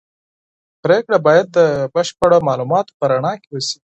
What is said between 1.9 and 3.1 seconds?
بشپړو معلوماتو په